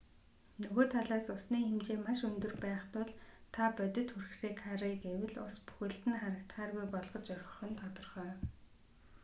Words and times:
нөгөө 0.61 0.85
талаас 0.93 1.27
усны 1.35 1.57
хэмжээ 1.67 1.99
маш 2.05 2.19
өндөр 2.29 2.53
байх 2.63 2.83
тул 2.93 3.09
та 3.55 3.63
бодит 3.77 4.09
хүрхрээг 4.11 4.57
харъя 4.65 4.95
гэвэл 5.03 5.35
ус 5.45 5.55
бүхэлд 5.65 6.03
нь 6.09 6.19
харагдахааргүй 6.21 6.85
болгож 6.93 7.27
орхих 7.35 7.59
нь 7.69 7.79
тодорхой 7.81 8.31